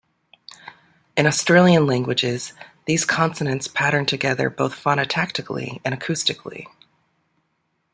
[1.15, 2.53] In Australian languages,
[2.85, 6.65] these consonants pattern together both phonotactically and acoustically.